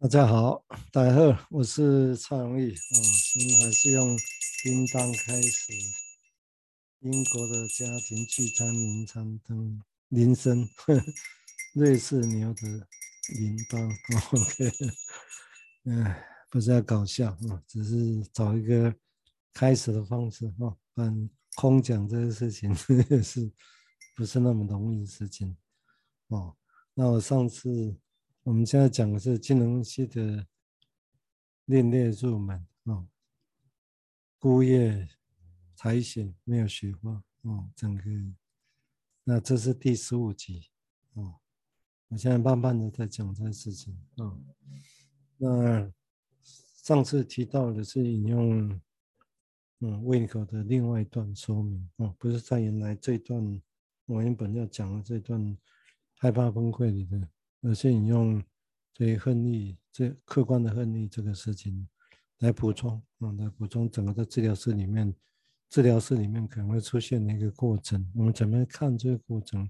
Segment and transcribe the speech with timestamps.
[0.00, 3.02] 大家好，大家好，我是蔡荣义哦。
[3.34, 4.16] 今天还是用
[4.62, 5.72] 叮当开始。
[7.00, 10.68] 英国的家庭聚餐铃铛灯铃声，
[11.74, 12.62] 瑞士牛的
[13.40, 13.92] 铃铛。
[14.40, 14.72] OK，
[15.86, 16.14] 嗯，
[16.48, 18.94] 不是要搞笑啊，只是找一个
[19.52, 20.76] 开始的方式啊。
[20.94, 22.70] 但空讲这个事情
[23.10, 23.50] 也是
[24.14, 25.56] 不是那么容易的事情
[26.28, 26.56] 哦。
[26.94, 27.96] 那我上次。
[28.48, 30.46] 我们现在讲的是金融系的
[31.66, 33.06] 练练入门啊，
[34.38, 35.06] 孤叶
[35.76, 38.02] 苔藓没有雪花哦，整个
[39.24, 40.70] 那这是第十五集
[41.12, 41.34] 哦。
[42.08, 44.32] 我现在慢慢的在讲这个事情啊。
[45.36, 45.92] 那
[46.46, 48.80] 上次提到的是引用
[49.80, 53.62] 嗯维尼口的另外一段说明哦，不是在原来这段
[54.06, 55.54] 我原本要讲的这段
[56.14, 57.28] 害怕崩溃里的。
[57.62, 58.42] 而是你用
[58.94, 61.88] 对恨意、这客观的恨意这个事情
[62.38, 65.14] 来补充啊，来补充整个在治疗室里面，
[65.68, 68.06] 治疗室里面可能会出现的一个过程。
[68.14, 69.68] 我们怎么看这个过程？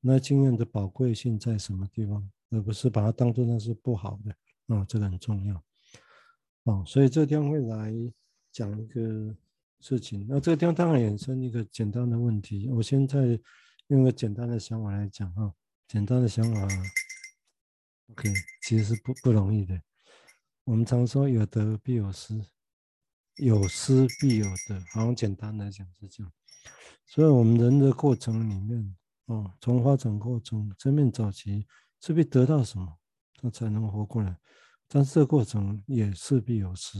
[0.00, 2.30] 那经验的宝贵性在什么地方？
[2.50, 5.54] 而不是把它当做那是不好的啊，这个很重要
[6.64, 6.84] 啊。
[6.84, 7.94] 所以这天会来
[8.50, 9.34] 讲一个
[9.80, 10.26] 事情。
[10.28, 12.68] 那这个地方当然衍生一个简单的问题。
[12.68, 13.40] 我现在
[13.86, 15.52] 用个简单的想法来讲啊，
[15.88, 16.68] 简单的想法。
[18.12, 19.80] OK，其实是不不容易的。
[20.64, 22.44] 我们常说有得必有失，
[23.36, 26.30] 有失必有得，好像简单来讲是这样。
[27.06, 28.94] 所以，我们人的过程里面，
[29.26, 31.66] 哦，从发展过程，生命早期
[32.02, 32.98] 势必得到什么，
[33.40, 34.36] 他才能活过来。
[34.88, 36.98] 但是这过程也势必有失，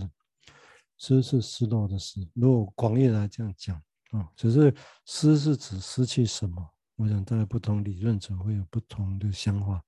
[0.96, 2.26] 失是失落的失。
[2.32, 3.76] 如果广义来这样讲，
[4.12, 4.74] 啊，只是
[5.04, 6.70] 失是指失去什么？
[6.96, 9.84] 我想，大家不同理论者会有不同的想法。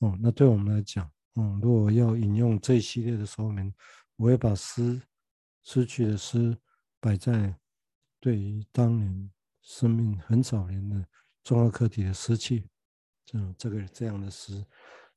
[0.00, 3.72] 哦，那对我们来讲，嗯，如果要引用这一系列的说明，
[4.16, 5.00] 我会把失
[5.62, 6.56] 失去的失
[7.00, 7.54] 摆在
[8.18, 9.30] 对于当年
[9.62, 11.06] 生命很早年的
[11.44, 12.68] 重要课题的失去，
[13.24, 14.64] 这种这个这样的失，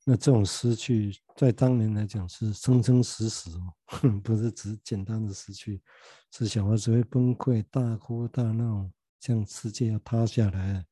[0.04, 3.72] 那这种失去在当年来讲是生生死死哦，
[4.22, 5.82] 不是只简单的失去，
[6.30, 10.84] 是小孩子会崩溃、大哭大闹，像世界要塌下来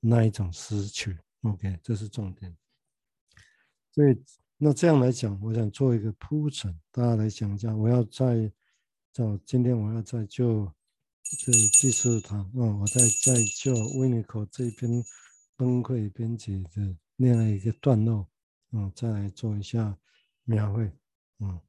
[0.00, 1.18] 那一种失去。
[1.42, 2.54] OK，这是重点。
[3.98, 4.16] 所以，
[4.58, 7.74] 那这样来讲，我想做一个铺陈，大家来讲一下。
[7.74, 8.48] 我要在，
[9.12, 10.72] 就今天我要再就
[11.40, 15.04] 这第四堂啊，我再再就维尼口这篇
[15.56, 18.24] 崩溃编辑的另外一个段落，
[18.70, 19.98] 嗯，再来做一下
[20.44, 20.88] 描绘，
[21.40, 21.60] 嗯，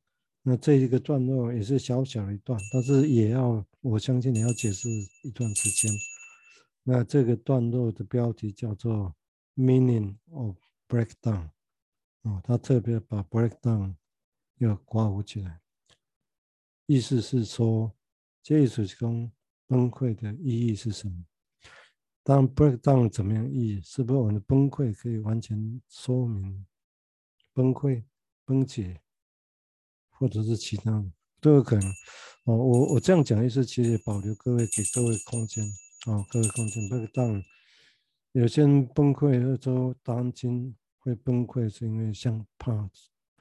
[0.44, 4.88] 那这一个段落也是小小的一段，但是也要我相信你要解释
[5.24, 5.92] 一段时间。
[6.84, 9.16] 那这个段落的标题叫做
[9.56, 10.56] “Meaning of
[10.88, 11.50] Breakdown”。
[12.24, 13.96] 哦，他特别把 breakdown
[14.58, 15.62] 要括弧起来，
[16.86, 17.96] 意思是说，
[18.44, 19.32] 这一首歌
[19.68, 21.24] 崩溃的意义是什么？
[22.22, 23.82] 当 breakdown 怎么样意义？
[23.82, 26.66] 是不是我们的崩溃可以完全说明
[27.54, 28.04] 崩溃、
[28.44, 29.00] 崩解，
[30.10, 31.02] 或者是其他
[31.40, 31.90] 都有可能。
[32.44, 35.64] 哦，我我这样讲意思，其实保留各位给各位空间
[36.06, 37.42] 啊，各位空间 breakdown
[38.34, 40.76] 有些人崩溃，或者说当今。
[41.10, 42.90] 会崩溃是因为像怕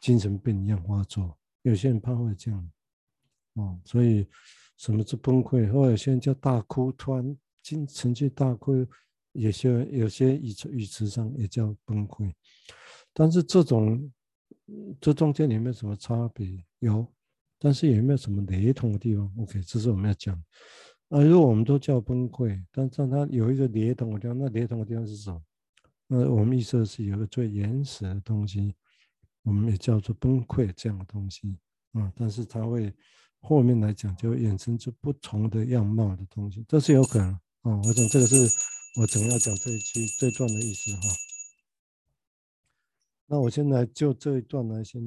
[0.00, 2.70] 精神病一样发作，有些人怕会这样，
[3.54, 4.26] 哦，所以
[4.76, 5.70] 什么是崩溃？
[5.70, 8.86] 或者有些人叫大哭，突然精神去大哭，
[9.32, 12.32] 有些有些语语词上也叫崩溃。
[13.12, 14.10] 但是这种
[15.00, 16.64] 这中间有没有什么差别？
[16.78, 17.06] 有，
[17.58, 20.34] 但是有没有什么雷同的地方？OK，这是我们要讲。
[21.08, 25.42] 啊，如果我们都叫崩溃，但是它有一个雷同的地方，那雷同的地方是什么？
[26.10, 28.74] 那我们意思是有个最原始的东西，
[29.42, 31.54] 我们也叫做崩溃这样的东西
[31.92, 32.91] 啊，但是它会
[33.41, 37.30] 后面来讲就会衍生出不同的样貌的东西，这是有可能
[37.60, 37.76] 啊。
[37.84, 38.34] 我想这个是
[38.98, 41.02] 我整要讲这一期这段的意思哈。
[43.26, 45.02] 那我现在就这一段来先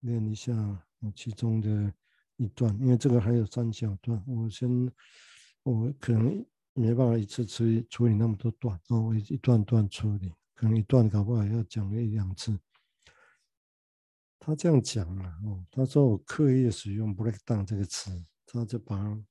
[0.00, 0.52] 念一下
[1.00, 1.90] 我其中的
[2.36, 4.92] 一段，因为这个还有三小段，我先
[5.62, 6.44] 我可能。
[6.78, 12.58] 没办法一次处理处理那么多段，哦，我一段段处理，可能一段搞不好要讲一两次。
[14.38, 18.10] 他这样讲了，哦，他说我刻意使用 “breakdown” 这个词，
[18.44, 19.24] 他就把它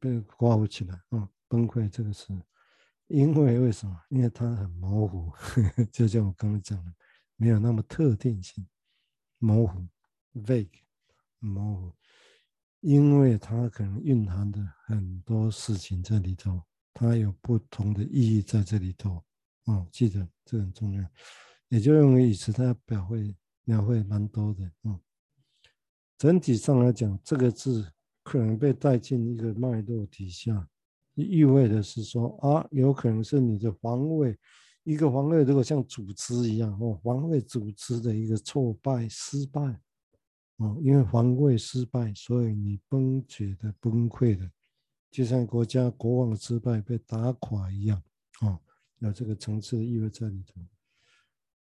[0.00, 2.32] 被括弧起来，哦，崩溃这个词，
[3.08, 4.00] 因为为什么？
[4.08, 6.92] 因为它很模糊，呵 呵就像我刚才讲的，
[7.36, 8.66] 没有那么特定性，
[9.38, 9.86] 模糊
[10.34, 10.80] ，vague，
[11.38, 11.92] 模糊。
[12.86, 16.62] 因为它可能蕴含的很多事情在里头，
[16.94, 19.20] 它有不同的意义在这里头。
[19.64, 21.04] 哦，记得这很重要。
[21.66, 23.34] 也就用语词，它表会
[23.64, 24.62] 描绘蛮多的。
[24.84, 25.00] 嗯，
[26.16, 27.90] 整体上来讲，这个字
[28.22, 30.68] 可能被带进一个脉络底下，
[31.16, 34.38] 意味的是说啊，有可能是你的皇位，
[34.84, 39.80] 一个皇位如果像组织一样哦，皇位组织的一个挫败、失败。
[40.56, 44.50] 哦，因为皇位失败，所以你崩解的、崩溃的，
[45.10, 48.02] 就像国家国王的失败被打垮一样。
[48.40, 48.58] 哦，
[49.00, 50.60] 有这个层次的意味在里头。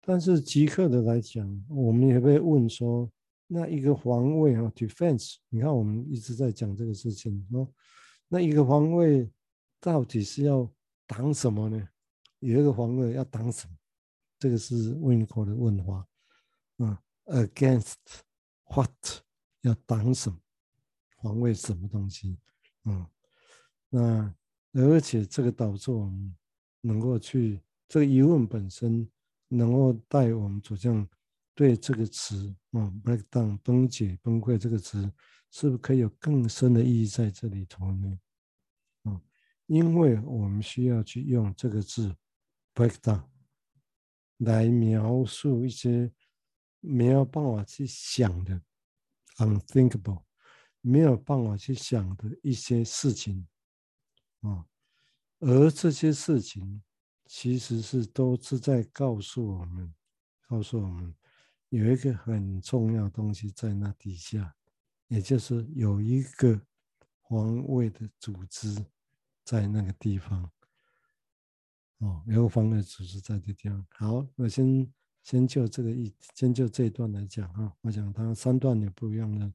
[0.01, 3.07] 但是即刻的来讲，我们也会问说，
[3.45, 7.71] 那一个皇位啊，defense，你看我们一直在讲这个事情哦，
[8.27, 9.29] 那一个皇位
[9.79, 10.67] 到底是要
[11.05, 11.87] 挡什么呢？
[12.39, 13.75] 有一个皇位要挡什么？
[14.39, 16.07] 这个是问国的问话。
[16.77, 17.95] 嗯，against。
[18.71, 19.23] What
[19.61, 20.39] 要挡什么？
[21.17, 22.37] 皇位什么东西？
[22.85, 23.05] 嗯，
[23.89, 24.33] 那
[24.73, 26.35] 而且这个导致我们
[26.81, 29.09] 能够去这个疑问本身，
[29.47, 31.05] 能够带我们走向
[31.55, 35.11] 对这个词，嗯，breakdown 崩解崩溃这个词，
[35.49, 38.19] 是不是可以有更深的意义在这里头呢？
[39.05, 39.21] 嗯，
[39.65, 42.15] 因为我们需要去用这个字
[42.75, 43.23] breakdown
[44.37, 46.13] 来描述一些。
[46.81, 48.61] 没有办法去想的
[49.37, 50.23] ，unthinkable，
[50.79, 53.45] 没有办法去想的一些事情，
[54.41, 54.65] 啊，
[55.39, 56.81] 而这些事情
[57.25, 59.93] 其实是都是在告诉我们，
[60.47, 61.13] 告诉我们
[61.67, 64.55] 有一个很重要的东西在那底下，
[65.07, 66.61] 也就是有一个
[67.21, 68.73] 皇位的组织
[69.43, 70.49] 在那个地方，
[71.97, 73.85] 哦，有个皇位组织在这地方。
[73.89, 74.89] 好，我先。
[75.23, 79.51] 先就这个一，先就这一段来讲啊，我讲它三段有不一样的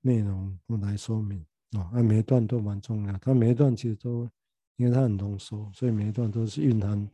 [0.00, 4.30] 内容，我来说明啊，那每一段都蛮重要，它每一段其实都，
[4.76, 7.08] 因为它很浓缩，所以每一段都是蕴含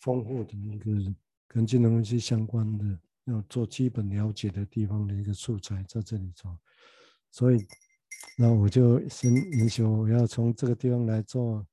[0.00, 1.14] 丰富的一个
[1.46, 6.58] 跟金融分析相关的，要做基本了解的地方的一个素材在这里做，
[7.30, 7.64] 所以
[8.36, 11.66] 那我就先允许我要从这个地方来做，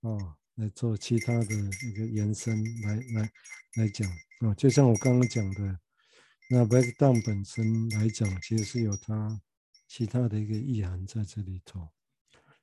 [0.00, 0.36] 哦。
[0.62, 3.32] 来做其他的一个延伸来来
[3.74, 4.08] 来讲。
[4.38, 5.80] 啊，就像我刚刚讲的，
[6.48, 9.40] 那 breakdown 本身来讲，其实是有它
[9.88, 11.88] 其他的一个意涵在这里头，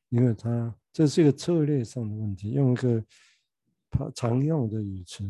[0.08, 3.04] 因为它这是一个策略上的问题，用一个
[4.16, 5.26] 常用的语词。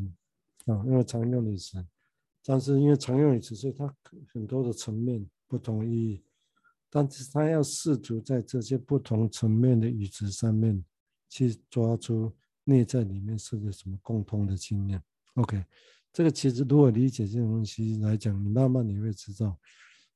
[0.65, 1.83] 啊，用常用的语词，
[2.43, 3.91] 但是因为常用语词，所以它
[4.31, 6.23] 很多的层面不同意义，
[6.91, 10.85] 但是它要试图在这些不同层面的语词上面
[11.27, 12.31] 去抓出。
[12.69, 15.01] 内在里面是个什么共通的经验
[15.33, 15.65] ？OK，
[16.13, 19.57] 这个其实如果理解这种东西来讲，你慢慢你会知道，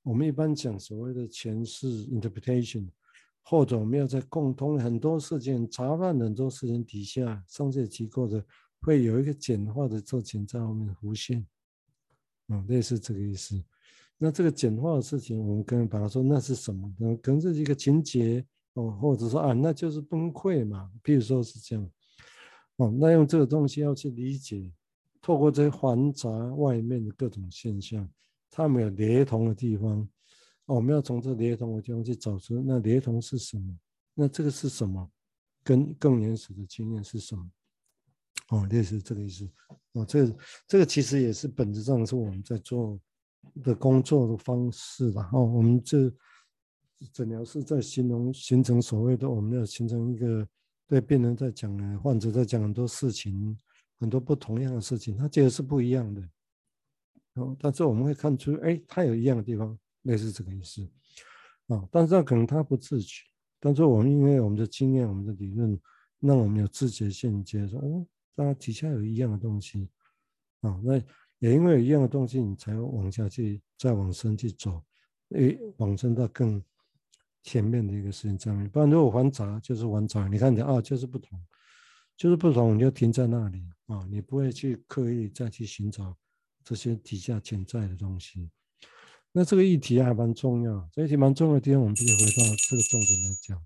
[0.03, 2.87] 我们一般讲所谓的诠释 （interpretation），
[3.41, 8.45] 或者我们要在共通很多事情、查办很多事情底下，上界机构的
[8.81, 11.43] 会有一个简化的事情在后面浮现，
[12.49, 13.59] 嗯，类似这个意思。
[14.19, 16.93] 那这个简化的事情，我们可能把它说那是什么？
[17.23, 20.91] 可能是一个情节哦，或者说啊，那就是崩溃嘛。
[21.01, 21.89] 比如说是这样。
[22.77, 24.71] 哦，那用这个东西要去理解，
[25.21, 28.09] 透过这些繁杂外面的各种现象，
[28.49, 30.01] 它们有雷同的地方。
[30.65, 33.77] 哦，我们要从这雷同的地方去找出那雷同是什么？
[34.15, 35.07] 那这个是什么？
[35.63, 37.47] 跟更原始的经验是什么？
[38.49, 39.47] 哦，类似这个意思。
[39.91, 40.35] 哦，这
[40.67, 42.99] 这个其实也是本质上是我们在做
[43.63, 45.29] 的工作的方式吧。
[45.31, 46.11] 哦，我们这
[47.11, 50.47] 诊疗是在形容形成所谓的我们要形成一个。
[50.87, 53.57] 对病人在讲呢，患者在讲很多事情，
[53.99, 56.21] 很多不同样的事情，他觉得是不一样的。
[57.35, 60.87] 哦，但是我们会看出，哎，他有一样的地方，类似这个意思。
[61.67, 63.23] 啊，但是可能他不自觉，
[63.59, 65.79] 但是我们因为我们的经验、我们的理论，
[66.19, 69.89] 让我们有自觉性接受，哦，他底下有一样的东西。
[70.61, 70.97] 啊，那
[71.39, 74.83] 也因为有一样的东西，你才往下去，再往深去走，
[75.29, 76.61] 哎，往深到更。
[77.43, 81.37] 前面的一个事情上面，不然如果玩杂就是玩杂，你看你啊，就是不同，
[82.15, 86.15] 就是不同，你就停在那里啊，你不会去刻意再去寻找
[86.63, 88.49] 这些底下潜在的东西。
[89.33, 93.57] 那这个议题还蛮重要，这议题蛮重要的地方，我们就回到这个重点来讲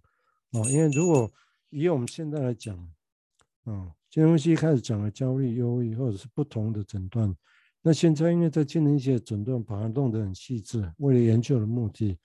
[0.54, 1.32] 啊，因为如果
[1.70, 2.76] 以我们现在来讲
[3.66, 7.32] 啊，金融分析一开始讲了焦虑、忧郁或者是不同的诊断，
[7.84, 12.18] 那现在因为在进行一些诊断，把它弄得很细致，为了研究的目的。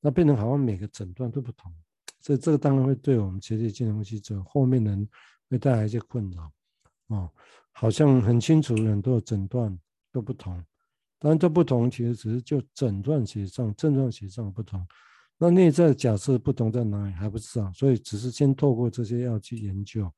[0.00, 1.72] 那变成好像每个诊断都不同，
[2.20, 5.08] 所以这个当然会对我们这些金融分析者后面人
[5.48, 7.30] 会带来一些困扰啊。
[7.72, 9.78] 好像很清楚很多诊断
[10.12, 10.52] 都不同，
[11.18, 14.86] 当然这不同其实只是就诊断学上、症状学上不同。
[15.38, 20.12] 那内在假设不同在哪里还不知道，所以只是先透过这些要去研究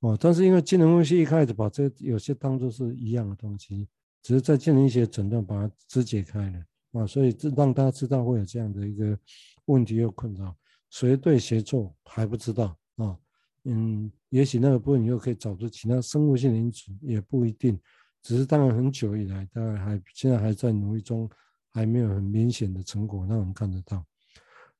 [0.00, 0.16] 哦。
[0.18, 3.86] 但是因为金融分析一开始把这有些当做是一样的东西，
[4.22, 6.64] 只是在进行一些诊断，把它肢解开了
[6.94, 9.18] 啊，所以这让大家知道会有这样的一个
[9.66, 10.56] 问题又困扰，
[10.90, 13.18] 谁对谁错还不知道啊，
[13.64, 17.78] 嗯，也许那个部分又可以找出其他生物性因子，也不一定，
[18.22, 21.28] 只是当然很久以来，当然还现在还在努力中，
[21.72, 24.04] 还没有很明显的成果让我们看得到，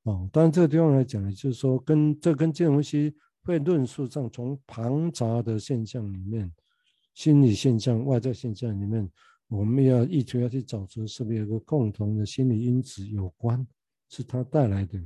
[0.05, 6.53] 哦，当然这个地方来讲，也就是说跟这跟金融分析会论述上从庞杂的现象里面。
[7.15, 9.09] 心理现象、外在现象里面，
[9.49, 13.67] 我们要一直要去找出是不是有个共同的心理因子有关，
[14.09, 14.99] 是它带来的。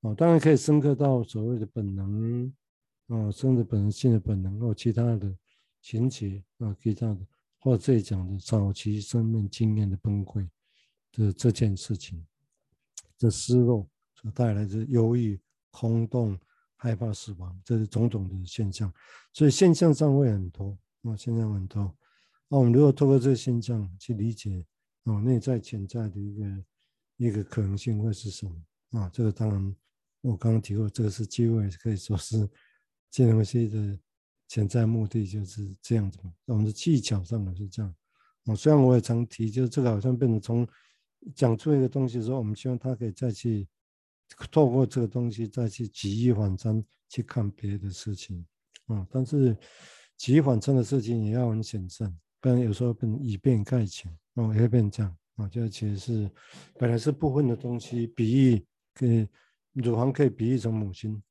[0.00, 2.52] 哦，当然可以深刻到所谓的本能，
[3.06, 5.32] 啊，生的本能、性的本能，或其他的
[5.80, 7.20] 情节啊，其他的，
[7.60, 10.48] 或者这里讲的早期生命经验的崩溃
[11.12, 12.26] 的这件事情，
[13.16, 15.40] 这失落所带来的忧郁、
[15.70, 16.36] 空洞、
[16.76, 18.92] 害怕死亡，这是种种的现象，
[19.32, 20.76] 所以现象上会很多。
[21.02, 21.96] 啊，现象很多。
[22.52, 24.62] 那我们如果透过这个现象去理解，
[25.04, 26.64] 哦，内在潜在的一个
[27.16, 29.00] 一个可能性会是什么？
[29.00, 29.76] 啊，这个当然
[30.20, 32.46] 我刚刚提过，这个是机会，可以说是
[33.10, 33.98] 金融分析的
[34.48, 36.30] 潜在目的就是这样子嘛。
[36.44, 37.94] 我们的技巧上也是这样。
[38.44, 40.68] 啊，虽然我也常提，就是这个好像变成从
[41.34, 43.66] 讲出一个东西的时候，我们希望他可以再去
[44.50, 48.44] 透过这个东西再去举一反三去看别的事情。
[48.88, 49.56] 啊，但是。
[50.18, 55.48] 举一反三的事情也要很谨慎，不然有时候变以偏概全哦，也会变这样啊。
[55.48, 56.30] 就其实是
[56.76, 59.28] 本来是部分的东西，比喻可以
[59.72, 61.22] 乳房可以比喻成母亲，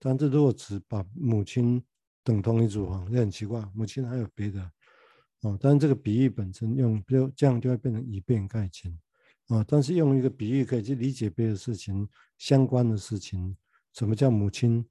[0.00, 1.80] 但是如果只把母亲
[2.24, 3.64] 等同于乳房，也很奇怪。
[3.72, 4.60] 母亲还有别的
[5.42, 8.92] 哦，但是这个比喻本身用就这样就会变成以偏概全
[9.46, 9.64] 啊。
[9.68, 12.08] 但是用一个比喻可以去理解别的事情，
[12.38, 13.56] 相关的事情，
[13.92, 14.84] 什么叫母亲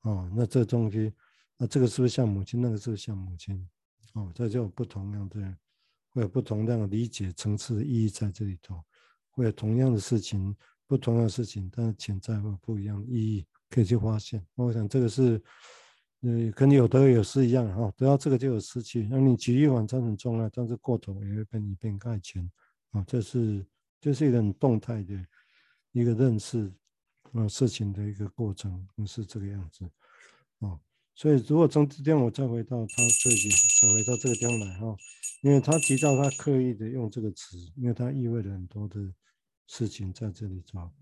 [0.00, 0.30] 啊？
[0.34, 1.12] 那这东西。
[1.58, 2.62] 那这个是不是像母亲？
[2.62, 3.68] 那个是不是像母亲？
[4.14, 5.56] 哦，这就有不同样的，
[6.10, 8.82] 会有不同样的理解层次的意义在这里头，
[9.30, 14.44] 会有同样的事情，不同的事情，但是潜在会有不一样的意义可以去发现。
[14.54, 15.40] 我想这个是，
[16.22, 19.06] 呃，跟有得有失一样哈，得到这个就有失去。
[19.06, 22.50] 那你举一反三很重要，但是过头也会被以偏概全
[22.90, 23.04] 啊。
[23.06, 23.64] 这是
[24.00, 25.26] 这是一个很动态的
[25.92, 26.72] 一个认识
[27.32, 29.84] 啊事情的一个过程，是这个样子
[30.60, 30.80] 啊。
[31.18, 34.96] 所以，如果从这边我再回到他这里，再回到这个地方来哈，
[35.42, 39.00] 因为他提到他刻意的用这个词，因为他意味着很多的
[39.66, 40.94] 事情在这里找。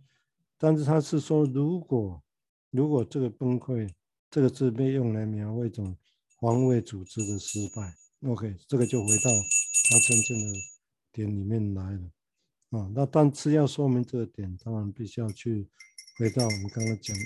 [0.56, 2.25] 但是他是说，如果
[2.70, 3.90] 如果这个崩溃
[4.30, 5.94] 这个字被用来描绘一种
[6.40, 7.94] 防卫组织的失败
[8.26, 9.30] ，OK，这个就回到
[9.90, 10.58] 他真正的
[11.12, 12.11] 点里面来了
[12.70, 12.90] 啊。
[12.94, 15.68] 那但是要说明这个点，当然必须要去
[16.18, 17.23] 回到我们刚刚讲的。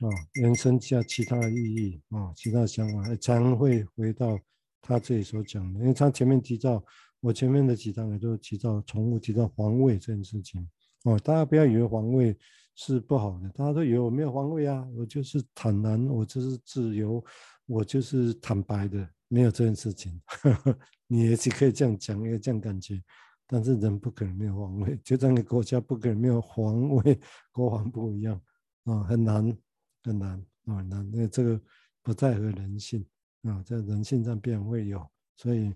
[0.00, 0.08] 啊，
[0.42, 4.38] 延伸下其他的意义啊，其他的想法，常会回到
[4.80, 6.84] 他这里所讲的，因为他前面提到，
[7.20, 10.68] 我前面的几章也都提到，重复提到防卫这件事情
[11.04, 12.36] 哦，大家不要以为防卫
[12.74, 17.24] 是不好的，大家都以为我没有防卫啊，我就是坦然，我就是自由，
[17.66, 20.20] 我就是坦白的，没有这件事情。
[20.26, 23.00] 呵呵，你也是可以这样讲，也这样感觉，
[23.46, 27.20] 但是人不可能没有防卫，就这样的国家不可能没有防卫，
[27.52, 28.40] 国防不一样
[28.84, 29.56] 啊，很难。
[30.04, 30.30] 很难
[30.66, 31.60] 啊，很难，那这个
[32.02, 33.04] 不太合人性
[33.42, 35.04] 啊，在人性上必然会有，
[35.36, 35.74] 所以，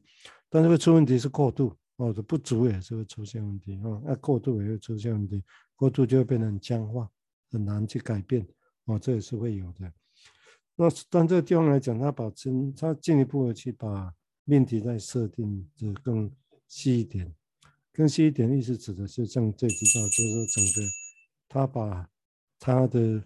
[0.50, 5.42] 但是会出问题是过度哦，不足也是会出现问题啊，那过度也会出现问题，
[5.74, 7.10] 过度就会变得很僵化，
[7.50, 8.46] 很难去改变
[8.84, 9.90] 哦，这也是会有的。
[10.76, 16.30] 那但这个地方来讲，他把真，他进一步的去把命题再设定的更
[16.66, 17.34] 细一点，
[17.92, 20.88] 更细一点意思指的是像这几道，就是整个
[21.48, 22.08] 他把
[22.58, 23.24] 他的。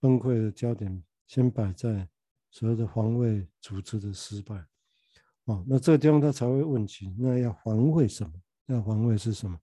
[0.00, 2.08] 崩溃的焦点先摆在
[2.50, 4.56] 所谓的防卫组织的失败，
[5.44, 8.32] 哦，那这个地方他才会问起，那要防卫什么？
[8.66, 9.56] 要防卫是什么？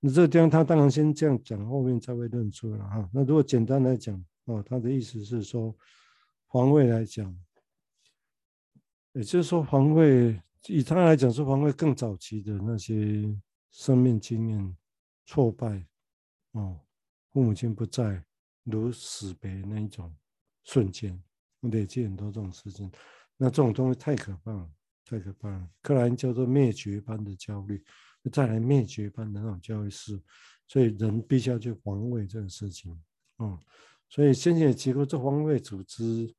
[0.00, 3.08] 那这个地方他当然先这样讲，后面才会认出来哈。
[3.12, 5.74] 那如果简单来讲，哦，他的意思是说，
[6.48, 7.34] 防卫来讲，
[9.12, 13.34] 也就是说防卫以他来讲是防卫更早期的那些
[13.70, 14.76] 生命经验
[15.24, 15.86] 挫败，
[16.52, 16.80] 哦，
[17.32, 18.22] 父母亲不在。
[18.66, 20.12] 如死别那一种
[20.64, 21.22] 瞬间，
[21.60, 22.90] 累积很多这种事情，
[23.36, 24.70] 那这种东西太可怕了，
[25.04, 25.68] 太可怕了。
[25.80, 27.82] 克莱因叫做灭绝般的焦虑，
[28.32, 30.20] 再来灭绝般的那种焦虑是，
[30.66, 32.92] 所以人必须要去防卫这个事情，
[33.36, 33.60] 啊、嗯，
[34.08, 36.34] 所以先前也提过，这防卫组织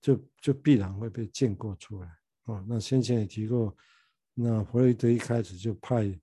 [0.00, 2.08] 就就必然会被建构出来，
[2.44, 3.76] 啊、嗯，那先前也提过，
[4.32, 6.18] 那弗洛伊德一开始就派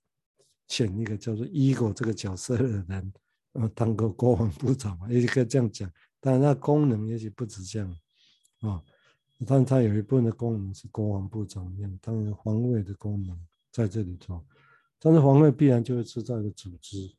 [0.67, 3.13] 选一个叫做 ego 这个角色的人。
[3.55, 7.89] 呃，当个国防部长嘛， 也可以这样讲，但是它功能也许不止这样，
[8.59, 8.83] 啊、哦，
[9.45, 13.37] 但它有一部分的功能是国防部长一样，当然防卫的功能
[13.71, 14.43] 在这里头，
[14.99, 17.11] 但是防卫必然就会制造一个组织。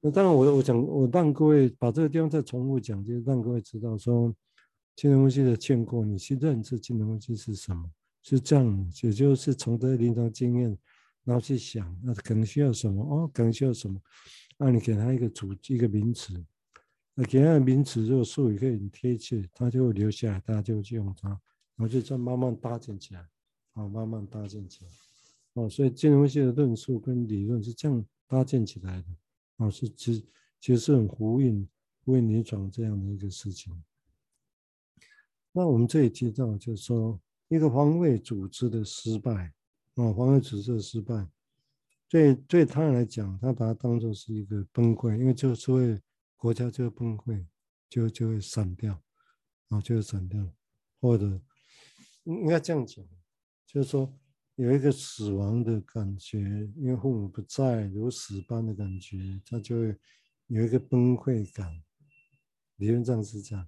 [0.00, 4.32] 那当然我，我我讲，我让各位把这个地方再重复讲，就是让各位知道说，
[4.94, 7.90] 金融危机的建构，你去认知金融危机是什么，
[8.22, 10.78] 是这样，也就是从这临床经验，
[11.24, 13.02] 然后去想，那可能需要什么？
[13.04, 14.00] 哦，可能需要什么，
[14.58, 16.44] 那你给他一个主一个名词。
[17.14, 21.38] 那给他的名词如果术语可以很贴切，他就会留下来，大家就会去用它，然
[21.78, 23.28] 后就这样慢慢搭建起来，
[23.72, 24.90] 啊，慢慢搭建起来，
[25.54, 29.06] 哦，所以金融系的论述跟理论是这样搭建起来的，
[29.56, 30.24] 啊，是其
[30.60, 31.68] 其实是很呼应
[32.04, 33.82] 呼应临床这样的一个事情。
[35.50, 39.52] 那我们这里提到就是说，一个防卫组织的失败，
[39.96, 41.26] 啊，防卫组织的失败，
[42.08, 46.00] 对对他来讲，他把它当做是一个崩溃，因为就是会。
[46.40, 47.44] 国家就会崩溃，
[47.90, 49.02] 就就会散掉，
[49.70, 50.48] 啊，就会散掉，
[51.00, 51.42] 或者
[52.22, 53.04] 应该这样讲，
[53.66, 54.16] 就是说
[54.54, 56.38] 有一个死亡的感觉，
[56.76, 59.98] 因为父母不在，如死般的感觉，他就会
[60.46, 61.82] 有一个崩溃感，
[62.76, 63.66] 理论上是这样。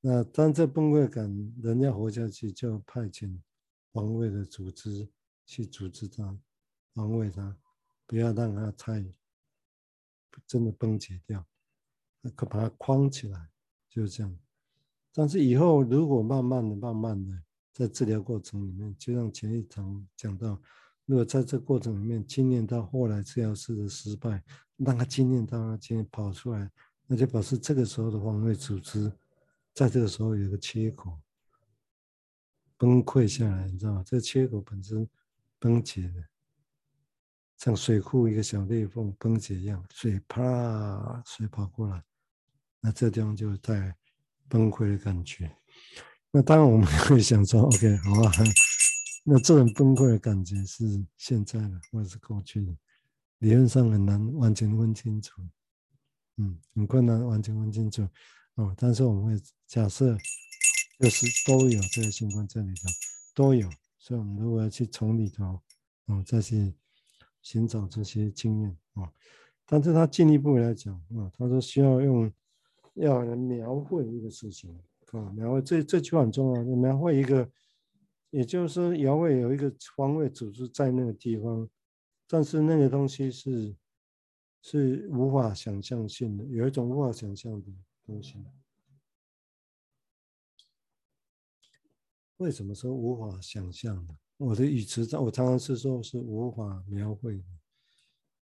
[0.00, 3.38] 那当这崩溃感，人要活下去，就要派遣
[3.92, 5.06] 防卫的组织
[5.44, 6.38] 去组织他，
[6.94, 7.56] 防卫他，
[8.06, 9.04] 不要让他太
[10.46, 11.44] 真的崩解掉。
[12.36, 13.48] 可把它框起来，
[13.90, 14.38] 就是这样。
[15.12, 20.60] 但是以后如果慢慢的、慢慢的在治疗过程里面，就像前一场讲到，
[21.04, 24.42] 如果在这过程里面经验到后来治疗师的失败，
[24.76, 26.70] 让他经验到他经验跑出来，
[27.08, 29.12] 那就表示这个时候的皇位组织
[29.74, 31.18] 在这个时候有个缺口，
[32.76, 34.04] 崩溃下来，你知道吗？
[34.06, 35.08] 这个缺口本身
[35.58, 36.31] 崩解的。
[37.62, 42.02] 像水库一个小裂缝崩解一样，水啪，水跑过来，
[42.80, 43.96] 那这地方就带
[44.48, 45.48] 崩溃的感觉。
[46.32, 48.32] 那当然我们会想说，OK，好啊，
[49.22, 52.76] 那这种崩溃的感觉是现在的，或者是过去的，
[53.38, 55.40] 理论上很难完全问清楚，
[56.38, 58.02] 嗯，很困难完全问清楚
[58.56, 58.74] 哦。
[58.76, 60.18] 但是我们会假设，
[60.98, 62.88] 就是都有这个情况在里头，
[63.36, 65.62] 都有，所以我们如果要去从里头，
[66.06, 66.74] 哦，再去。
[67.42, 69.12] 寻找这些经验啊，
[69.66, 72.32] 但是他进一步来讲啊，他说需要用
[72.94, 74.78] 要来描绘一个事情
[75.10, 77.50] 啊，描绘这这句话很重要，描绘一个，
[78.30, 81.68] 也就是说描绘有一个方位组织在那个地方，
[82.26, 83.76] 但是那个东西是
[84.62, 87.66] 是无法想象性的，有一种无法想象的
[88.06, 88.36] 东西。
[92.36, 94.16] 为什么说无法想象呢？
[94.42, 97.44] 我的语词，我常常是说，是无法描绘的，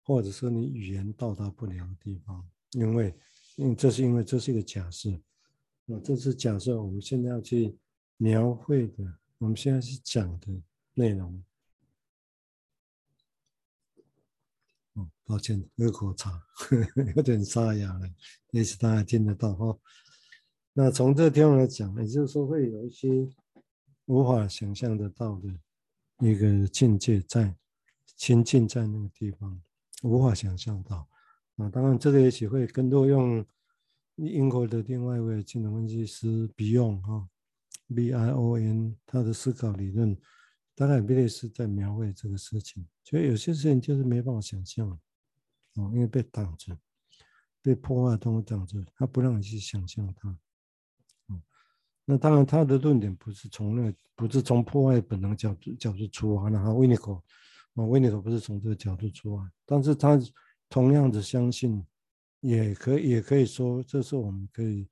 [0.02, 3.14] 或者说你语言到达不了的地方，因为，
[3.56, 5.10] 嗯这是因为这是一个假设，
[5.86, 7.74] 啊，这是假设我们现在要去
[8.18, 11.42] 描绘的，我们现在去讲的内容。
[14.94, 18.06] 哦，抱歉，喝口茶，呵 呵有点沙哑了，
[18.50, 19.78] 也许大家听得到哈。
[20.74, 23.26] 那从这个地方来讲，也就是说会有一些
[24.04, 25.48] 无法想象得到的。
[26.20, 27.54] 一个境界在
[28.16, 29.60] 亲近在那个地方，
[30.02, 31.06] 无法想象到
[31.56, 31.68] 啊。
[31.68, 33.44] 当然，这个也许会更多用
[34.16, 37.28] 英国的另外一位金融分析师 Bion 哈
[37.94, 40.16] ，B I O N 他的思考理论，
[40.74, 42.86] 大概比利是在描绘这个事情。
[43.04, 44.88] 所以有些事情就是没办法想象
[45.74, 46.78] 哦，因为被挡着，
[47.60, 50.38] 被破坏东西挡着，他不让你去想象它。
[52.08, 56.72] 那当然，他的论点不是从那，不是从破坏本能角度角度出发的哈。
[56.72, 57.20] 维尼口，
[57.74, 60.16] 啊，维尼口不是从这个角度出发，但是他
[60.70, 61.84] 同样的相信，
[62.40, 64.86] 也可以也可以说，这是我们可以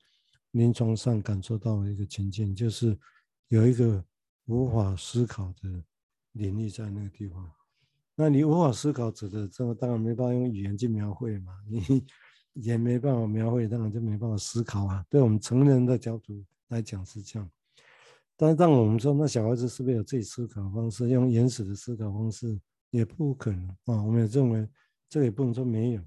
[0.50, 2.98] 临床上感受到的一个情境，就是
[3.46, 4.04] 有一个
[4.46, 5.84] 无法思考的
[6.32, 7.48] 领域在那个地方。
[8.16, 12.04] 那你无法思考指的，这个当然没办法用语言去描绘嘛，你
[12.54, 15.06] 也没办法描绘，当然就没办法思考啊。
[15.08, 16.44] 对我们成人的角度。
[16.68, 17.50] 来讲是这样，
[18.36, 24.02] 但是当我们说，那小孩子是不是有自己思考方式，用原始的思考方式也不可能啊。
[24.02, 24.68] 我们也认为
[25.08, 26.02] 这也不能说没有，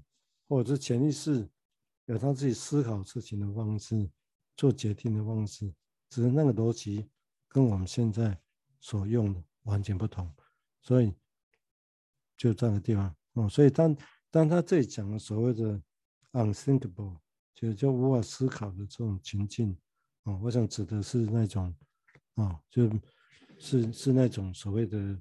[0.48, 1.48] 或者是潜意识
[2.06, 4.10] 有他自己思考事情的方式，
[4.56, 5.72] 做决定的方式，
[6.10, 7.08] 只是那个逻辑
[7.48, 8.38] 跟我们现在
[8.80, 10.30] 所用的完全不同，
[10.82, 11.14] 所以
[12.36, 13.48] 就这个地方哦。
[13.48, 13.96] 所以当
[14.30, 15.80] 当他这里讲的所谓的
[16.32, 17.16] unthinkable，
[17.54, 19.78] 就就无法思考的这种情境。
[20.28, 21.74] 哦，我想指的是那种，
[22.34, 22.86] 啊，就
[23.58, 25.18] 是是那种所谓的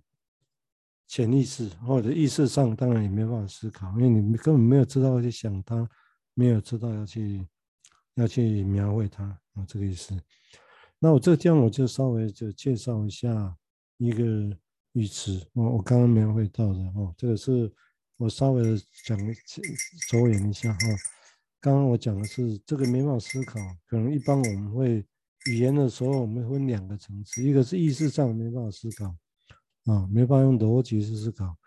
[1.07, 5.89] 潜意识，或者意识上当然也没办法思考，因为你根本没有知道要去想它，
[6.33, 7.47] 没有知道要去
[8.15, 10.13] 要去描绘它，啊，这个意思。
[10.99, 13.57] 那我这个地方我就稍微就介绍一下
[13.95, 14.23] 一个
[14.91, 17.73] 语词哦，我刚刚描绘到的哦，这个是
[18.17, 20.79] 我稍微讲着眼一下哈。
[21.59, 25.05] 刚刚我讲的是这个没办法思考，可能一般我们会
[25.47, 29.15] 语言的时候，我们分两个层次，一个是意识上没办法思考
[29.85, 31.57] 啊，没办法用逻辑去思考。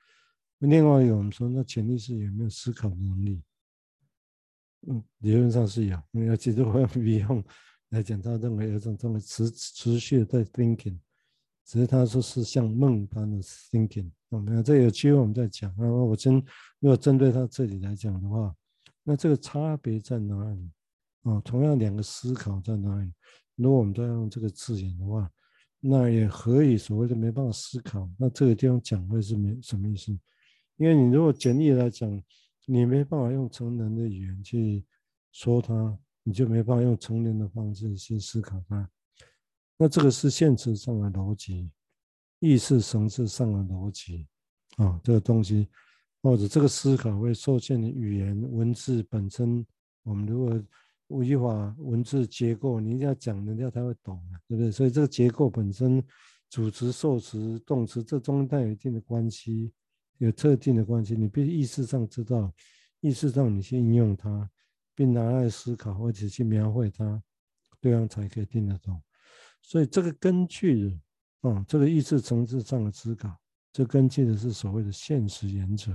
[0.59, 3.42] 另外一个我们说，那潜意识有没有思考能力？
[4.88, 7.44] 嗯，理论上是有，你要记住我要不用
[7.90, 10.98] 来讲，他认为有种这种持持续的在 thinking。
[11.66, 15.72] 只是他说是像梦般的 thinking，哦，没有，这有机会我们再讲。
[15.79, 16.35] 那么我针
[16.81, 18.55] 如果针对他这里来讲的话，
[19.02, 20.70] 那这个差别在哪里？
[21.22, 23.12] 哦，同样两个思考在哪里？
[23.56, 25.30] 如果我们都要用这个字眼的话，
[25.80, 28.08] 那也可以所谓的没办法思考。
[28.18, 30.10] 那这个地方讲会是没什么意思？
[30.76, 32.10] 因为你如果简易来讲，
[32.66, 34.84] 你没办法用成人的语言去
[35.32, 38.90] 说它，你就没办法用成人的方式去思考它。
[39.76, 41.70] 那这个是现实上的逻辑，
[42.38, 44.26] 意识层次上的逻辑
[44.76, 45.68] 啊，这个东西
[46.22, 49.64] 或者这个思考会受限于语言文字本身。
[50.02, 54.70] 我们如果语法文字结构，你一定要讲，人家才会懂啊，对不对？
[54.70, 56.02] 所以这个结构本身，
[56.48, 59.72] 主词、受词、动词，这中间带有一定的关系，
[60.18, 61.14] 有特定的关系。
[61.14, 62.52] 你必须意识上知道，
[63.00, 64.48] 意识上你去应用它，
[64.94, 67.22] 并拿来思考或者去描绘它，
[67.80, 69.02] 对方才可以听得懂。
[69.62, 70.85] 所以这个根据
[71.42, 73.37] 的，啊，这个意识层次上的思考，
[73.72, 75.92] 这根据的是所谓的现实原则，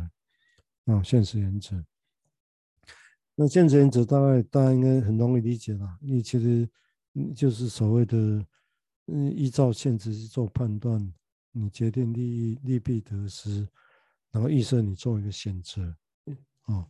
[0.85, 1.83] 啊，现实原则。
[3.35, 6.69] 那现实原则大概大家应该很容易理解了，你其实
[7.35, 8.45] 就是所谓的，
[9.07, 11.13] 嗯，依照现实去做判断，
[11.51, 13.67] 你决定利益利弊得失，
[14.31, 15.95] 然后预设你做一个选择，
[16.65, 16.89] 哦，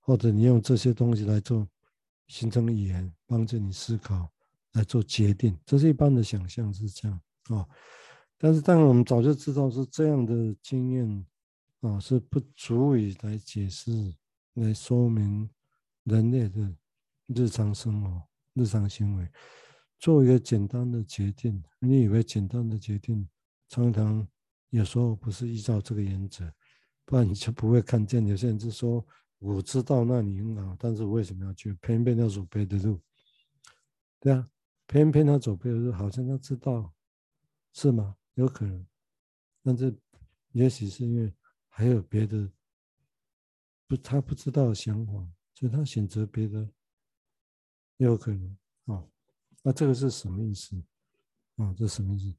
[0.00, 1.68] 或者你用这些东西来做
[2.28, 4.28] 形成语言，帮助你思考。
[4.74, 7.68] 来做决定，这是一般的想象是这样啊，
[8.38, 11.26] 但是当然我们早就知道是这样的经验
[11.82, 13.92] 啊，是不足以来解释、
[14.54, 15.48] 来说明
[16.04, 16.74] 人类的
[17.26, 18.22] 日常生活、
[18.54, 19.28] 日常行为。
[19.98, 23.28] 做一个简单的决定，你以为简单的决定
[23.68, 24.26] 常常
[24.70, 26.52] 有时候不是依照这个原则，
[27.04, 29.06] 不然你就不会看见有些人就说
[29.38, 31.72] 我知道那里很好，但是为什么要去？
[31.74, 33.00] 偏偏要走别的路，
[34.18, 34.48] 对啊。
[34.88, 36.92] 偏偏他走别的路，好像他知道，
[37.72, 38.16] 是吗？
[38.34, 38.86] 有可能，
[39.62, 39.96] 但是
[40.50, 41.32] 也许是因为
[41.74, 42.50] 还有别的
[43.86, 45.12] 不他不知道的想法，
[45.54, 46.68] 所以他选择别的，
[47.96, 49.02] 有可能啊、
[49.62, 50.76] 那这个是什么意思？
[51.56, 52.36] 啊、这什么意思？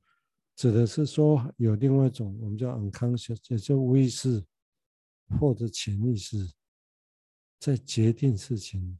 [0.55, 4.45] 指的是说有另外一种我们叫 unconscious，也叫无意识
[5.39, 6.53] 或者潜意识，
[7.59, 8.99] 在决定事情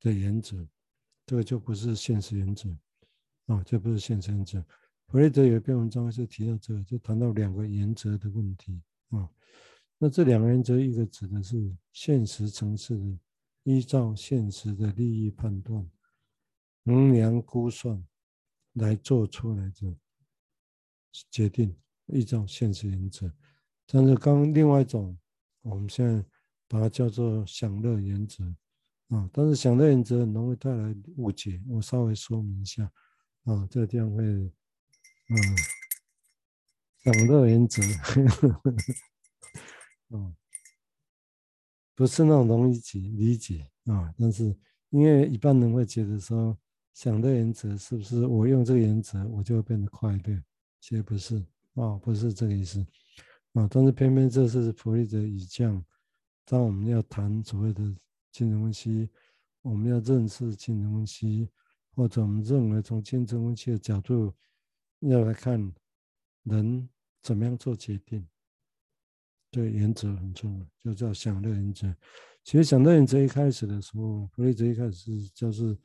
[0.00, 0.68] 的原则。
[1.24, 2.68] 这个就不是现实原则，
[3.46, 4.62] 啊，这不是现实原则。
[5.08, 8.82] 弗雷德有一篇文章是提到这个，就谈到两个原则的问题，
[9.16, 9.30] 啊，
[9.98, 13.18] 那这两个原则，一个指的是现实层次的，
[13.64, 15.88] 依照现实的利益判断、
[16.84, 18.04] 衡量估算
[18.74, 19.96] 来做出来的
[21.30, 21.74] 决定，
[22.06, 23.32] 依照现实原则。
[23.86, 25.16] 但是刚另外一种，
[25.62, 26.24] 我们现在
[26.68, 28.44] 把它叫做享乐原则。
[29.08, 32.90] 啊，但是享乐原则很容易带来误解，我稍微说明一下。
[33.44, 34.52] 啊，这个地方会，嗯，
[37.06, 37.80] 享乐原则，
[40.10, 40.34] 啊，
[41.94, 44.12] 不是那种容易解理解啊。
[44.18, 44.44] 但是
[44.90, 46.58] 因为一般人会觉得说，
[46.94, 50.42] 享乐原则是不是我用这个原则我就会变得快乐？
[50.80, 51.36] 其实不是
[51.74, 52.84] 啊，不是这个意思
[53.52, 53.68] 啊。
[53.70, 55.84] 但是偏偏这是弗洛伊德语讲，
[56.44, 57.82] 当我们要谈所谓的。
[58.32, 59.08] 精神分析，
[59.62, 61.48] 我们要认识精神分析，
[61.94, 64.34] 或者我们认为从精神分析的角度
[64.98, 65.72] 要来看
[66.42, 66.86] 人
[67.26, 68.24] 怎么样做决定，
[69.50, 71.92] 对原则很重要，就叫享乐原则。
[72.44, 75.76] 其实享乐原则一开始的时候，弗洛伊德一开始是就是，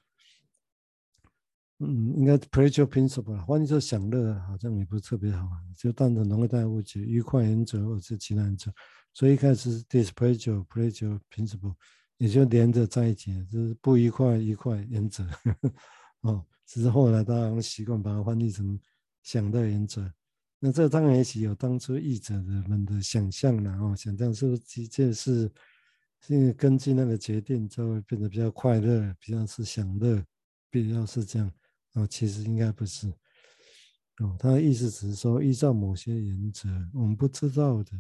[1.80, 8.71] 嗯，应该 pleasure principle，换句话说享乐好像也不是特别好啊，就单纯容易带误解，愉快原则或者是其他原则，
[9.13, 11.73] 所以一开始是 displeasure pleasure principle。
[12.17, 15.25] 也就连着在一起，就是不愉快，愉快原则，
[16.21, 18.80] 哦，只是后来大家习惯把它翻译成
[19.23, 20.04] 享乐原则。
[20.63, 25.52] 那这当然也许有当初译者的们的想象了，哦，想象是不是的确是，
[26.21, 30.24] 是根据那个决定就会变得比较快乐，比较是享乐，
[30.69, 31.52] 比较是这样，
[31.93, 33.08] 哦，其实应该不是，
[34.19, 37.91] 哦，他的意思只是说依照某些原则，我们不知道的，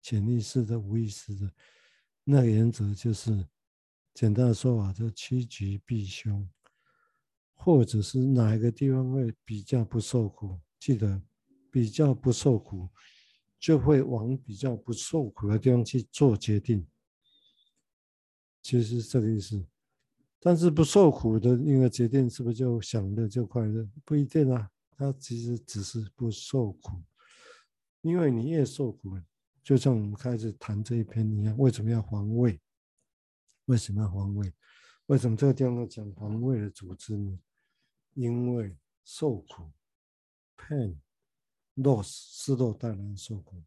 [0.00, 1.50] 潜意识的、无意识的。
[2.22, 3.44] 那个原则就是
[4.14, 6.48] 简单的说法，就趋吉避凶，
[7.54, 10.60] 或者是哪一个地方会比较不受苦。
[10.78, 11.20] 记得
[11.70, 12.88] 比较不受苦，
[13.58, 16.86] 就会往比较不受苦的地方去做决定。
[18.62, 19.64] 其实是这个意思。
[20.40, 23.88] 但是不受苦的那个决定，是不是就享乐就快乐？
[24.04, 27.02] 不一定啊，它其实只是不受苦。
[28.02, 29.18] 因为你越受苦，
[29.64, 32.60] 就像我们开始谈这一篇一样，为什么要防卫？
[33.64, 34.52] 为什么要防卫？
[35.06, 37.38] 为什么这个地方要讲防卫的组织呢？
[38.14, 39.72] 因为受苦
[40.56, 40.96] ，pain、
[41.78, 43.62] loss、失落带来的受苦。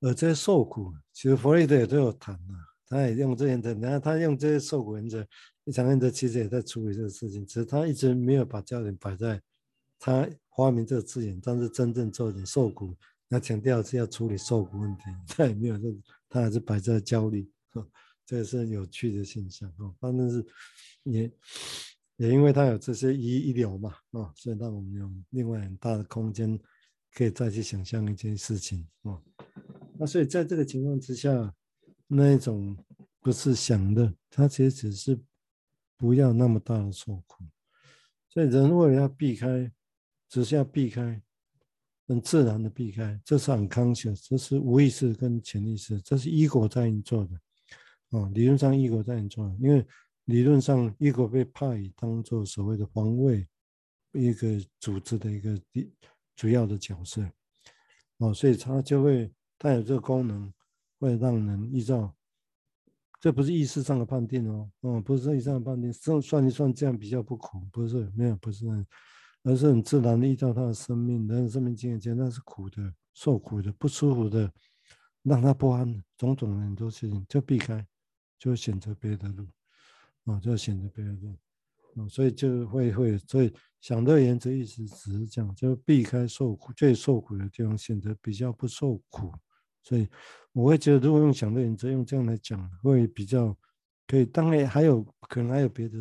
[0.00, 2.52] 而这些受苦，其实弗洛伊德也都有谈啊，
[2.86, 5.26] 他也用这些的，然后他用这些受苦原则，
[5.64, 9.42] 一场原则其实也在处理这个事情，只是他一直没有把焦点摆在
[9.98, 12.94] 他发明这个字眼，但是真正做的受苦，
[13.30, 15.84] 他强调是要处理受苦问题，他也没有这，
[16.28, 17.50] 他还是摆在焦虑，
[18.26, 20.46] 这个是有趣的现象啊，反正是
[21.04, 21.32] 也
[22.16, 26.58] 也因为他有这些一一流嘛啊，所以让我们有另外很大的空间，
[27.12, 29.20] 可以再去想象一件事情啊。
[29.98, 31.54] 那所以在这个情况之下，
[32.06, 32.76] 那一种
[33.20, 35.18] 不是想的，他其实只是
[35.96, 37.44] 不要那么大的受苦。
[38.28, 39.70] 所以人为了要避开，
[40.28, 41.22] 只是要避开，
[42.06, 47.40] 很自然的避开，这是很 conscious，这是无意识跟潜意识，这是 ego 在运作的。
[48.10, 49.84] 哦，理论上 ego 在运作，因为
[50.26, 53.48] 理论上一个被派当做所谓的防卫
[54.12, 55.60] 一个组织的一个
[56.36, 57.28] 主要的角色。
[58.18, 59.32] 哦，所以他就会。
[59.58, 60.52] 带有这个功能，
[60.98, 62.14] 会让人依照，
[63.18, 68.66] 这不是意识上的判定哦，哦，不是意识上的判定，算算一算这样比较不苦，不是没有，不是，
[69.44, 74.52] 而是很自然的依照他的生命，人的生命经验，觉得那是苦的，受苦的，不舒服的，
[75.22, 77.82] 让他不安，种种很多事情就避开，
[78.38, 79.48] 就选择别的路，
[80.26, 81.34] 啊、就选择别的路，
[81.94, 89.32] 啊、所以就会会，所以享乐原则意思只是这样，就避开受苦，最受苦的地方，选择比较不受苦。
[89.82, 90.08] 所以
[90.52, 93.56] 我会觉得，如果用享乐原则用这样来讲，会比较
[94.06, 94.26] 可以。
[94.26, 95.96] 当然还有可能还有别的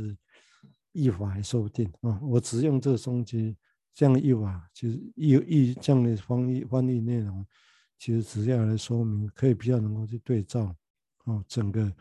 [0.91, 2.19] 译法，还说不定啊。
[2.23, 3.55] 我只用这个东西
[3.93, 7.45] 这样译法，其实译译这样的翻译翻译内容，
[7.99, 10.75] 其实只要来说明，可以比较能够去对照
[11.25, 11.45] 哦。
[11.47, 11.93] 整个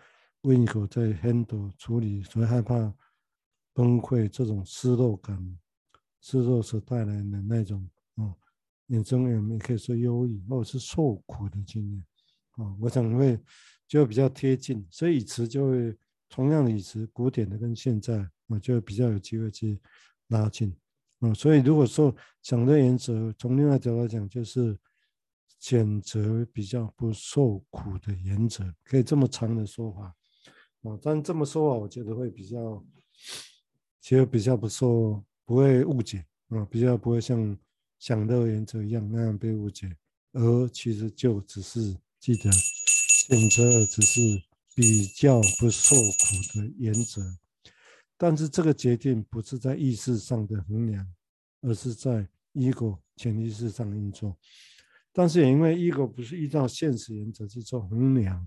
[0.45, 2.95] Winnicott 在 handle 处理所以害怕
[3.73, 5.59] 崩溃这种失落感、
[6.21, 8.35] 失落所带来的那种哦。
[8.89, 12.05] 眼中有没有可以说忧郁或者是受苦的经验
[12.57, 12.77] 啊？
[12.79, 13.41] 我想会
[13.89, 15.97] 就比较贴近，所以语词就会
[16.29, 19.81] 同样的语词，古典的跟现在啊，就比较有机会去
[20.29, 20.77] 拉近
[21.21, 21.33] 啊。
[21.33, 24.79] 所以如果说讲的原则，从另外角度来讲，就是
[25.59, 30.15] 选择比较不受苦的原则，可以这么长的说法
[30.85, 30.99] 啊。
[31.03, 32.85] 但这么说啊，我觉得会比较，
[34.01, 37.59] 其实比较不受不会误解啊，比较不会像。
[37.97, 39.97] 享乐原则一样那样被误解，
[40.33, 44.21] 而其实就只是记得选择，只是
[44.75, 47.23] 比较不受苦的原则。
[48.19, 51.09] 但是这个决定不是在意识上的衡量，
[51.63, 54.37] 而是在 ego 潜意识上运作。
[55.11, 58.47] 但是也因为 ego 不是依照现实原则去做衡量，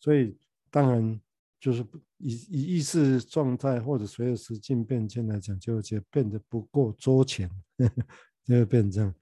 [0.00, 0.36] 所以
[0.72, 1.20] 当然
[1.62, 1.86] 就是
[2.18, 7.48] 以以意识状态或者随着时间变迁来讲，就会觉得变得不够周全。
[8.44, 9.14] 就会变成这样，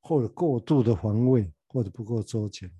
[0.00, 2.70] 或者过度的防卫，或者不够周全。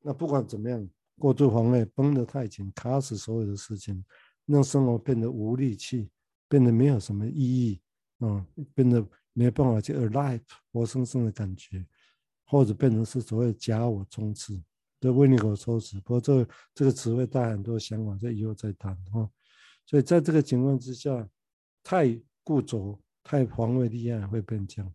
[0.00, 4.02] 那不管怎么样，过度防卫绷得太紧，卡死所有的事情，
[4.46, 6.08] 让生活变得无力气，
[6.48, 7.78] 变得没有什么意义、
[8.20, 8.42] 嗯，
[8.74, 10.40] 变得没办法去 alive
[10.72, 11.86] 活生生的感觉，
[12.46, 14.58] 或者变成是所谓假我充斥
[15.04, 16.00] 的维尼口说辞。
[16.00, 19.28] 不过这个这个词会带很多想法，这以后再谈哈。
[19.84, 21.28] 所以在这个情况之下，
[21.82, 24.94] 太固着、太防卫厉害会变这样。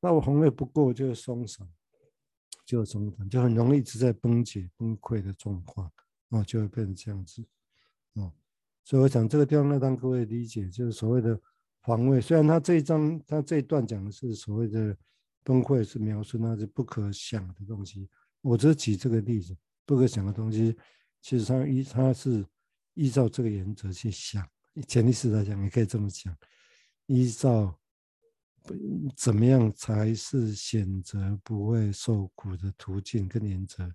[0.00, 1.68] 那我防卫不够，就会松散，
[2.64, 5.92] 就松散，就很容易一直在崩解、崩溃的状况，
[6.30, 7.42] 啊，就会变成这样子，
[8.14, 8.32] 啊，
[8.84, 11.38] 所以我想这个地方要让各位理解，就是所谓的
[11.82, 12.20] 防卫。
[12.20, 14.96] 虽然他这一章、他这一段讲的是所谓的
[15.42, 18.08] 崩溃，是描述那是不可想的东西。
[18.40, 20.76] 我只举这个例子，不可想的东西，
[21.20, 22.44] 其实他依他是
[22.94, 24.46] 依照这个原则去想，
[24.86, 26.36] 潜意识来讲，也可以这么讲，
[27.06, 27.78] 依照。
[29.14, 33.88] 怎么样才是选择不会受苦的途径跟原则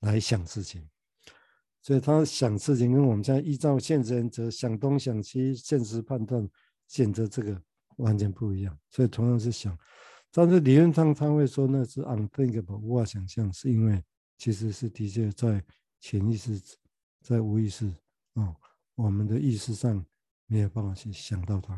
[0.00, 0.88] 来想事情？
[1.82, 6.48] 所以他想事情跟我们现在依照现实原则想东想西，现实判断
[6.86, 7.62] 选择这个
[7.98, 8.74] 完全不一样。
[8.88, 9.78] 所以同样是想，
[10.30, 14.02] 但是理论上他会说那是 unthinkable 无法想象，是因为
[14.36, 15.64] 其实是的确在
[16.00, 16.60] 潜意识、
[17.22, 17.86] 在无意识
[18.34, 18.56] 啊、哦，
[18.94, 20.04] 我们的意识上
[20.46, 21.74] 没有办法去想到它。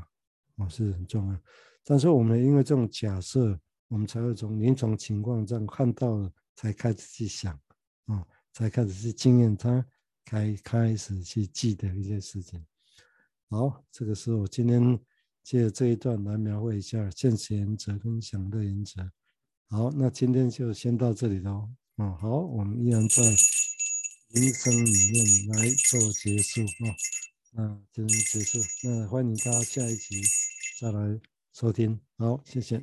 [0.56, 1.40] 哦，是很重要。
[1.84, 3.58] 但是我们因为这种假设，
[3.88, 7.58] 我们才会从临床情况这样看到了，才开始去想，
[8.06, 9.82] 哦，才开始去经验它，
[10.24, 12.62] 开开始去记得一些事情。
[13.48, 15.00] 好，这个是我今天
[15.50, 19.10] 借这一段来描绘一下现实原则跟享乐原则。
[19.68, 21.68] 好，那今天就先到这里喽。
[21.96, 26.94] 啊、好，我们依然在人生里面来做结束啊。
[27.50, 30.22] 那今天结束，那欢迎大家下一集
[30.80, 31.20] 再来
[31.52, 31.98] 收听。
[32.16, 32.80] 好，谢谢。